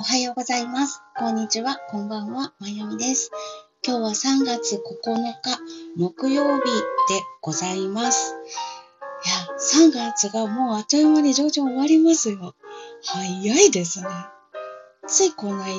[0.00, 1.02] おはようございます。
[1.16, 1.76] こんにちは。
[1.90, 2.52] こんばんは。
[2.60, 3.32] まゆみです。
[3.84, 4.80] 今日は3月9
[5.16, 5.58] 日
[5.96, 6.70] 木曜日で
[7.40, 8.36] ございます。
[9.26, 12.54] いや、3月がもうあっという間に上旬終わりますよ。
[13.02, 14.06] 早いですね。
[15.08, 15.74] ついこの間、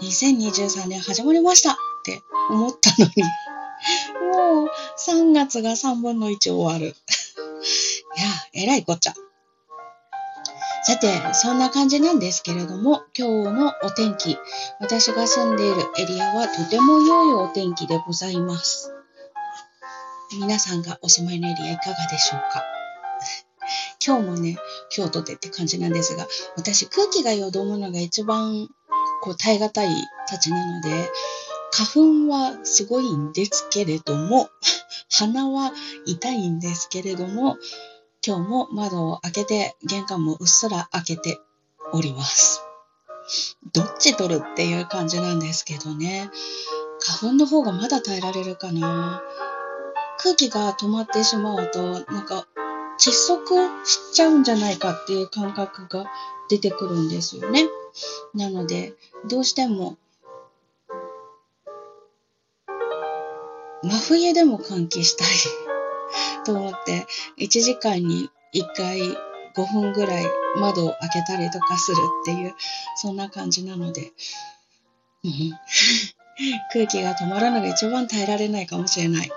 [0.00, 2.20] 2023年始まりましたって
[2.50, 3.22] 思ったのに、
[4.34, 4.68] もう
[4.98, 6.86] 3月が3分の1終わる。
[6.86, 6.94] いや、
[8.54, 9.14] えらいこっちゃ。
[10.90, 14.36] さて、そんな感じなんですけれども、今日のお天気、
[14.80, 18.92] 私が住んでいるエリアはとても良いお天気でございます。
[20.40, 22.64] 皆さんがお住まいのエリアいかがでしょうか？
[24.04, 24.56] 今日もね、
[24.90, 26.26] 京都でって感じなんですが、
[26.56, 28.66] 私空気がよどむのが一番
[29.22, 29.88] こう耐え難い
[30.26, 31.08] たちなので、
[31.70, 34.48] 花粉はすごいんですけれども、
[35.08, 35.70] 鼻は
[36.04, 37.58] 痛いんですけれども、
[38.26, 41.40] 今日も窓を開けて、玄関もうっすら開けて
[41.92, 42.62] おります。
[43.72, 46.30] どっち取るっていう感じなんですけどね。
[47.00, 49.22] 花粉の方がまだ耐えられるかな。
[50.18, 52.46] 空気が止まってしまうと、なんか
[52.98, 53.54] 窒息
[53.86, 56.04] しちゃうんじゃないかっていう感覚が
[56.50, 57.68] 出てくるんですよね。
[58.34, 58.92] なので、
[59.28, 59.96] どうしても
[63.82, 65.69] 真冬でも換気したい
[66.44, 67.06] と思って、
[67.38, 69.00] 1時間に1回
[69.54, 70.24] 5分ぐらい
[70.56, 72.54] 窓を開けたりとかするっていう、
[72.96, 74.12] そんな感じなので、
[76.72, 79.30] 空気が止まるのが一番耐えられないかもしれない。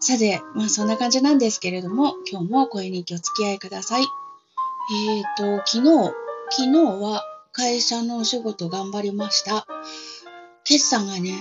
[0.00, 4.02] さて、まあそんな感じなんですけれども、今日も声にお付き合いください。
[4.92, 6.14] えっ、ー、と、昨日、
[6.50, 9.66] 昨日は会社のお仕事頑張りました。
[10.64, 11.32] 決算がね、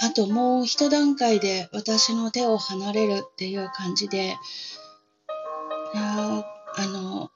[0.00, 4.36] あともう一段階で私の手を離れるっていう感じで、
[5.94, 6.44] あ
[6.76, 7.30] あの、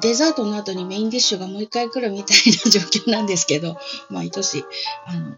[0.00, 3.78] デザートの後にメインディッシュがもう一回来るみたいな状況なんですけど、
[4.10, 4.64] 毎年。
[5.06, 5.36] あの、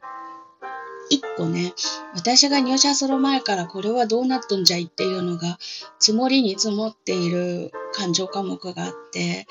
[1.11, 1.72] 一個ね、
[2.14, 5.58] 私が入社する前からこれはどうなっとんじゃいっていうのが
[5.98, 9.46] 積もりに積もっている感情科目があって、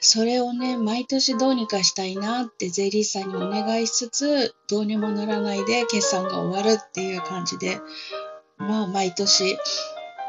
[0.00, 7.80] それをね、毎年どうにかしたいなって税理士さんにお願いしつつ、どうにもならないで決算が終わるっていう感じで、
[8.58, 9.58] まあ毎年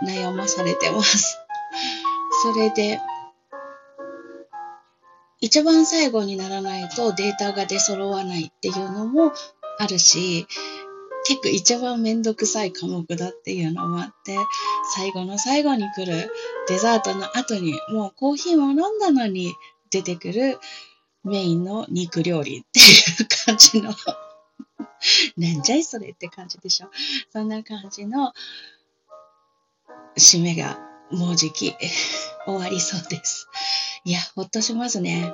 [0.03, 1.37] 悩まされてます。
[2.43, 2.99] それで、
[5.39, 9.31] 一番最後にならないとデータが出揃わないっていうのも
[9.77, 10.47] あるし、
[11.25, 14.37] 結構一番めんどくさい科目だっていうのもあって、
[14.95, 16.31] 最後の最後に来る
[16.67, 19.53] デザートの後にもうコーヒーも飲んだのに
[19.91, 20.57] 出てくる
[21.23, 23.93] メインの肉料理っていう感じの
[25.37, 26.89] なんじゃいそれって感じでしょ。
[27.31, 28.33] そんな感じの
[30.17, 30.79] 締めが
[31.11, 31.73] もうじき
[32.45, 33.47] 終わりそうです。
[34.03, 35.33] いや、ほっとしますね。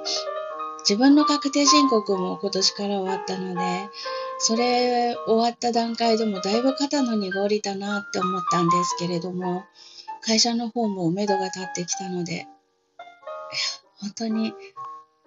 [0.79, 3.89] 自分の確定申告も今年から終わったので、
[4.37, 9.63] それ終わった段階でもだいぶ肩の荷が下りたなって思ったんですけれども、
[10.21, 12.47] 会社の方も目処が立ってきたので、
[13.99, 14.53] 本当に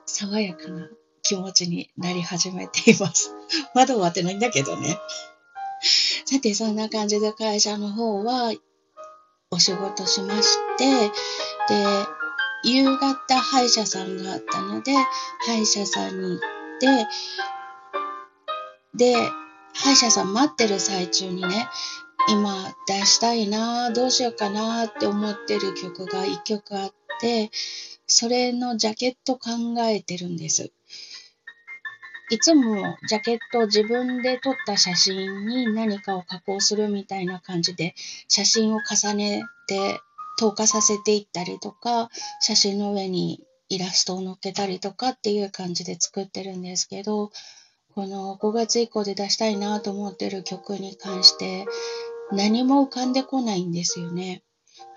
[0.06, 0.88] 爽やかな
[1.22, 3.34] 気持ちになり始めています。
[3.74, 4.98] まだ終わってないんだけどね。
[6.24, 8.52] さて、そんな感じで会社の方は
[9.50, 11.10] お仕事しまして、
[11.68, 12.06] で、
[12.64, 14.94] 夕方歯医者さんがあったので、
[15.47, 16.38] 歯医者さんに行っ
[16.80, 17.06] て、
[18.98, 19.14] で、
[19.75, 21.69] 歯医者さん待ってる最中にね、
[22.28, 27.50] 今出したいなどうしようかなって思ってる曲が一曲あって、
[28.06, 29.50] それのジャケット考
[29.86, 30.72] えてるんです。
[32.31, 37.94] いつもジャケット自分で撮った写真に何かを加工するみたいな感じで
[38.28, 40.00] 写真を重ねて
[40.38, 42.10] 投下させていったりとか、
[42.41, 47.30] 写真の上にイラストを載っけたりとかっていう感じで作ってるんですけど、
[47.98, 51.66] この5月以降で出したいなと思ってる曲に関して
[52.31, 54.44] 何も浮かんでこないんですよね。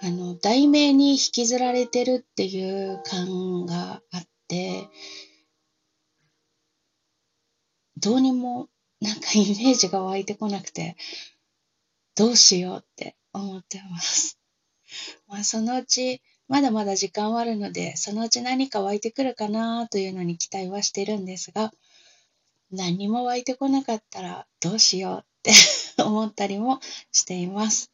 [0.03, 4.87] あの、題名に引きずられてるっていう感があって、
[7.97, 8.69] どうにも
[9.01, 10.95] なんかイメージが湧いてこなくて、
[12.15, 14.37] どうしようって思ってます。
[15.27, 21.71] まあ、そのうち、まだまだ時間はあるので、そのうち何か湧いてくるかなというのに期待はしてるんですが、
[22.71, 25.51] 何も湧いてこなかったらどうしようって
[26.03, 26.79] 思ったりも
[27.11, 27.91] しています。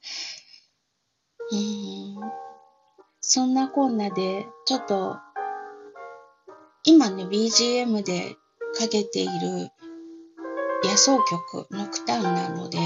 [1.51, 2.47] うん
[3.29, 5.18] そんなこんなで、ちょっと、
[6.85, 8.38] 今ね、BGM で
[8.79, 9.69] かけている
[10.85, 12.77] 野草曲、ノクターンなので、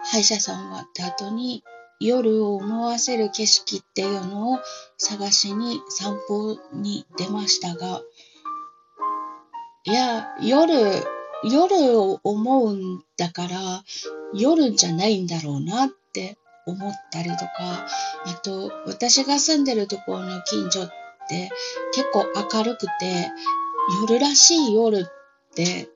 [0.00, 1.62] 歯医者さん終わった後に
[2.00, 4.58] 夜を思わせる景色っていうのを
[4.98, 8.02] 探しに散歩に出ましたが、
[9.88, 10.74] いや、夜、
[11.44, 13.84] 夜を思うんだから、
[14.34, 16.36] 夜じゃないんだろうなって
[16.66, 17.86] 思ったりとか、
[18.26, 20.90] あと、私が住んでるところの近所っ
[21.28, 21.50] て
[21.94, 23.30] 結構明るくて、
[24.00, 25.88] 夜らしい夜って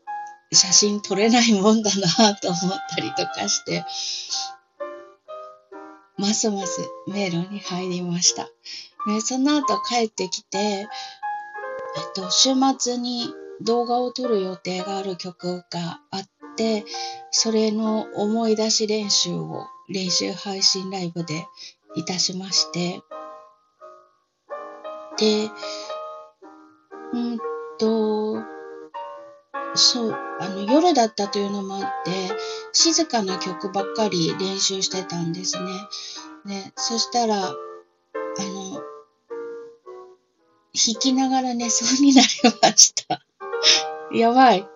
[0.53, 2.59] 写真撮れないもんだなと思っ
[2.91, 3.85] たりとかして、
[6.17, 8.49] ますます迷路に入りました。
[9.25, 10.87] その後帰ってきて、えっ
[12.15, 16.85] と、週末に動画を撮る予定がある曲があって、
[17.31, 21.47] それの思い出し練習を練習配信ライブで
[21.95, 23.03] いたしまして、
[25.19, 25.51] で、
[27.13, 27.39] うん
[27.79, 28.43] と、
[29.75, 32.13] そう、あの、夜だったというのもあって、
[32.73, 35.73] 静かな曲ばっかり練習してたんですね。
[36.45, 37.55] ね、そしたら、あ
[38.39, 38.81] の、
[40.73, 42.29] 弾きながら寝そうになり
[42.63, 43.21] ました。
[44.13, 44.67] やばい。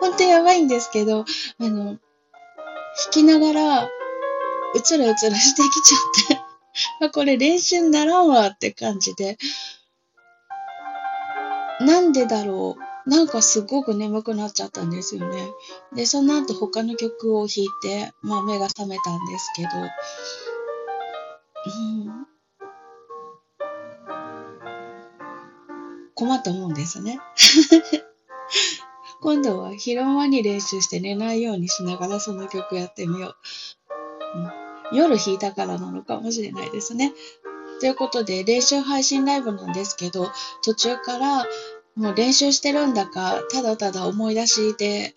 [0.00, 1.24] 本当やばいんですけど、
[1.58, 1.98] あの、弾
[3.10, 9.38] きながら、うつらうつらしてきちゃって、あ、これ練習にならんわって感じで、
[11.80, 12.86] なんでだろう。
[13.08, 15.48] なんかすごく眠くなっちゃったんですよね。
[15.94, 19.68] で、その後他の曲を弾いて、まあ目が覚めたんですけど、
[21.66, 22.25] うん、
[26.16, 27.20] 困ったもんですね。
[29.20, 33.36] 今度は昼間に練習して寝ないようにしながらその曲やってみよう。
[34.92, 37.12] うん、夜弾いたからなのかもしれないですね。
[37.80, 40.30] ということで、練習配信ライブなんですけど、
[40.62, 41.46] 途中から
[41.94, 45.14] もう練習してるんだか、ただただ思い出しで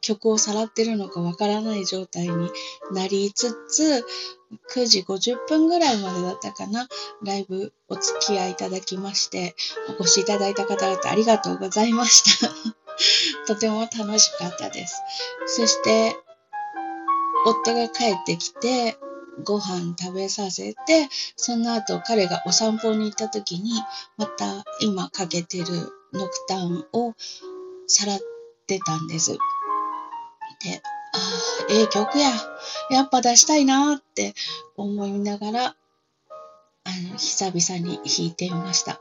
[0.00, 2.50] 曲をさらってるのかわからない状態に
[2.92, 4.04] なりつつ、
[4.74, 6.88] 9時50分ぐらいまでだったかな、
[7.22, 9.54] ライブお付き合いいただきまして、
[9.88, 12.50] お越しいただいた方々ありがとうございました。
[13.46, 15.02] とても楽しかったです。
[15.46, 16.16] そして、
[17.46, 18.98] 夫が帰ってきて、
[19.44, 23.72] ご飯食べさせて、その後彼がお散歩に行った時に、
[24.16, 25.64] また今かけてる
[26.12, 27.14] ノクターンを
[27.86, 28.20] さらっ
[28.66, 29.38] てたんです。
[31.68, 32.30] ええ曲や。
[32.90, 34.34] やっぱ出したいなって
[34.76, 39.00] 思いながら、あの、久々に弾いてみました。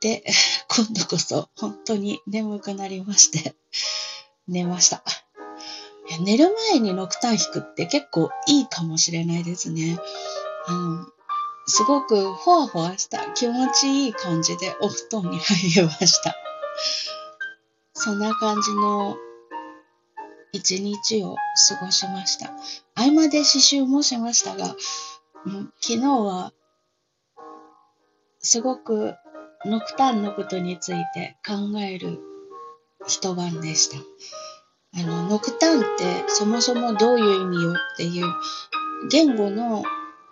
[0.00, 0.24] で、
[0.68, 3.54] 今度こそ本当に眠くなりまして、
[4.48, 5.02] 寝ました。
[6.20, 9.98] 寝る前にノクターン弾くって結構いいかもしれないですね。
[10.66, 11.06] あの、
[11.66, 16.36] すごくほわほわした気持ちいい感じでお布団に入りました。
[17.94, 19.16] そんな感じの
[20.52, 21.36] 一日を
[21.68, 22.50] 過ごしました。
[22.94, 24.76] 合間で刺繍もしましたが、
[25.80, 26.52] 昨日は
[28.38, 29.14] すごく
[29.64, 32.20] ノクターンのことについて考える
[33.06, 33.96] 一晩でした。
[34.94, 38.26] あの、ノクターンってそもそもどういう意味よっていう
[39.10, 39.82] 言語の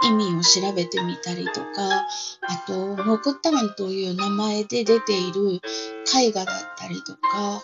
[0.02, 2.06] 意味を調べてみたりとか、
[2.43, 5.61] あと、ノクターンという名前で出ている
[6.14, 7.62] 絵画だったりとか、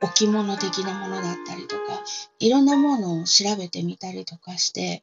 [0.00, 1.82] 置物的なものだったりとか、
[2.38, 5.02] いろんなものを調べてみたりとかして、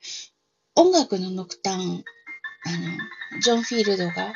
[0.76, 4.34] 音楽のノクターン、あの、ジョン・フィールドが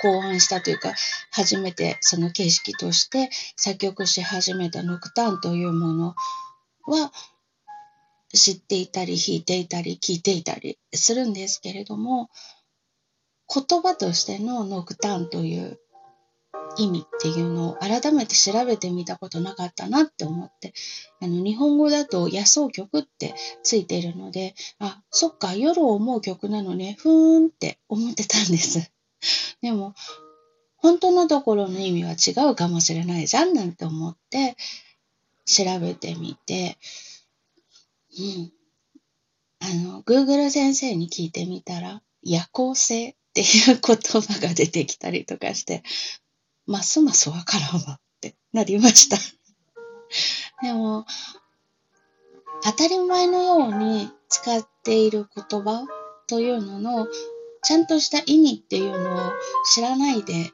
[0.00, 0.94] 考案したというか、
[1.30, 6.14] 初めてその形式として作曲し始めたノクターンというもの
[6.84, 7.12] は
[8.34, 12.30] 知っていたり弾いていたり聞いていたりするんですけれども、
[13.52, 15.78] 言葉としてのノクターンという
[16.76, 20.72] 意味っていうのを改めて調べてみたことなかったなって思って、
[21.20, 28.90] あの日本語だと野草曲ってついているので、あ、そっか、夜を思う曲なのね、ふーんって思ってたんです。
[29.62, 29.94] でも、
[30.76, 34.56] 本当のところの意味は違うかもしれないじゃんなんて思って
[35.44, 36.76] 調べてみて、
[38.18, 38.52] うん。
[39.60, 45.82] あの、Google 先生に聞いてみたら、夜行性っていう言葉が出てきたりとかして、
[46.66, 49.16] ますますわからんわってなりました。
[50.62, 51.06] でも、
[52.62, 55.86] 当たり前のように使っている言葉
[56.28, 57.08] というのの、
[57.62, 59.32] ちゃんとした意味っていうのを
[59.74, 60.52] 知らないで、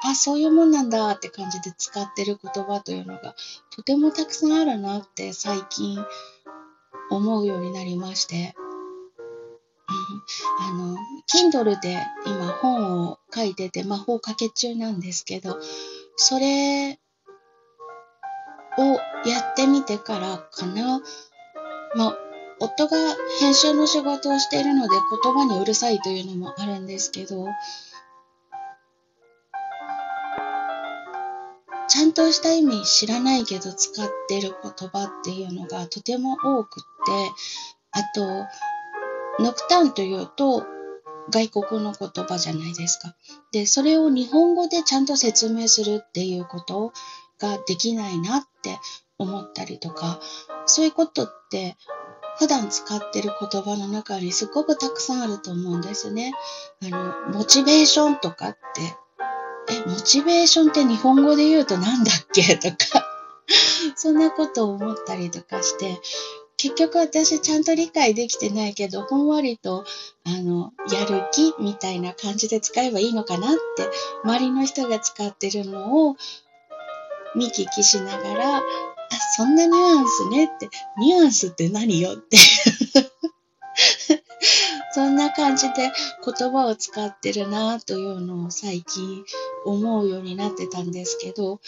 [0.00, 3.34] あ、そういうもんなんだって感じで使ってる言葉というのが
[3.70, 5.98] とてもたくさんあるなって最近
[7.10, 8.54] 思うようになりまして、
[10.60, 15.58] あの、Kindle で今本を書いてて魔法かけ中なんですけど、
[16.16, 16.98] それ
[18.78, 18.82] を
[19.28, 21.00] やってみてからかな、
[21.94, 22.18] まあ、
[22.60, 22.96] 夫が
[23.40, 24.90] 編集の仕事をしているので
[25.22, 27.46] 言葉にうるさいというのもあるんですけど、
[31.88, 37.30] ちゃんとした意味知らないけど使ってる言葉っていうのがとても多くって、
[37.92, 38.46] あと、
[39.38, 40.64] ノクターンというと
[41.30, 43.14] 外国の言葉じゃないですか。
[43.52, 46.92] で、それを日本語でちゃんと説明するっていうこと
[47.38, 48.78] ができないなって
[49.18, 50.20] 思ったりとか、
[50.66, 51.76] そういうことって
[52.38, 56.32] 普段使ってる言葉の中にすごくたくさんあると思うんですね。
[56.82, 58.82] あの、モチベーションとかって、
[59.70, 62.56] え、モチベーションって日本語で言うとなんだっけ？
[62.56, 63.04] とか
[63.96, 66.00] そんなことを思ったりとかして、
[66.58, 69.84] 結局私ちゃんと理解できてないけど、ほんわりと、
[70.24, 73.58] あの、やる気みたいな感じで使えばいいのかなって、
[74.24, 76.16] 周りの人が使ってるのを
[77.36, 78.62] 見聞きしながら、あ、
[79.36, 82.14] そんなニュアンスねって、ニュアンスって何よ？
[82.14, 82.36] って
[84.92, 85.92] そんな感じで
[86.38, 89.24] 言葉を使ってるなというのを最近
[89.64, 91.60] 思うようになってたんですけど、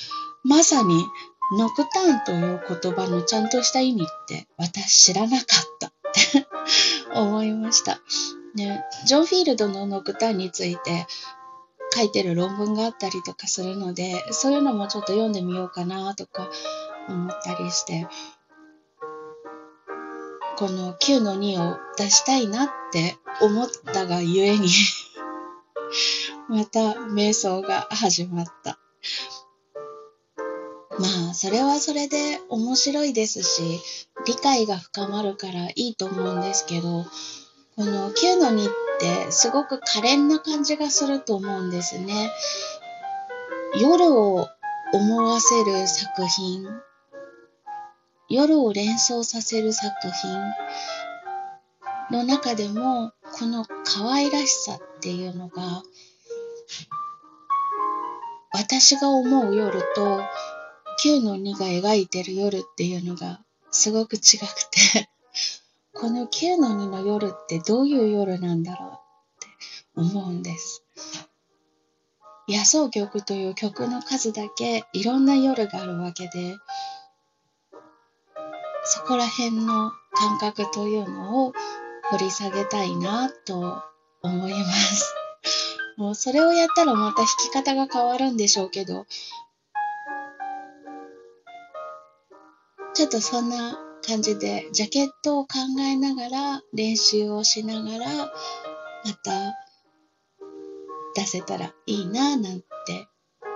[0.42, 1.04] まさに
[1.52, 5.46] ノクターンという言葉のちゃんとした意味って私知らなかっ
[5.80, 5.92] たっ
[6.32, 6.46] て
[7.14, 8.00] 思いました。
[8.54, 11.06] ね、ジョン・フィールドのノクターンについて
[11.94, 16.48] 書いてる論文があったりとかするので、そういうのもちょっと読んでみようかなとか
[17.08, 18.06] 思ったりして、
[20.56, 24.68] この9の2を出したいなって思ったがゆえに
[26.48, 28.78] また瞑想が始まった。
[31.00, 33.80] まあ、それはそれで面白いですし、
[34.26, 37.06] 理解が深まるからいいと思うんですけど、
[37.76, 42.30] この9の2ってすごく可憐な感じがすると思うんですね。
[43.80, 44.46] 夜を
[44.92, 46.68] 思わせる作品、
[48.28, 49.90] 夜を連想させる作
[52.10, 55.82] 品の中でも、この可愛らしさっていうのが、
[58.52, 60.20] 私が思う夜と
[61.02, 63.40] 9の2が描いてる夜っていうのが
[63.70, 65.08] すごく違くて
[65.94, 68.94] この9の2の夜ってどういう夜なんだろうっ
[69.40, 69.46] て
[69.96, 70.84] 思うんです。
[72.48, 76.56] 野草曲という曲の数だけいろんな夜があるわけで、
[78.84, 81.52] そこら辺の感覚というのを
[82.10, 83.82] 掘り下げたいなと
[84.20, 85.14] 思います。
[85.96, 89.06] もうそれをやったらまた弾き方が変わるんでしょうけど、
[92.94, 99.56] ちょっとそんな感じで、ジャケットを考えながら、練習をしながら、また
[101.14, 102.66] 出せたらいいな、なんて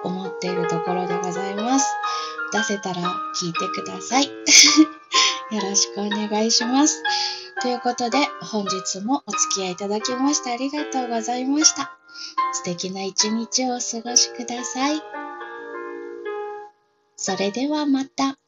[0.04, 1.86] 思っているところでございます。
[2.52, 3.02] 出せたら
[3.40, 4.26] 聞いてください。
[5.50, 7.02] よろしくお願いします。
[7.60, 11.98] ということで、本日もお付き合いいただきましてありがとうございました。
[12.52, 15.02] 素敵な一日をお過ごしください。
[17.16, 18.38] それではまた。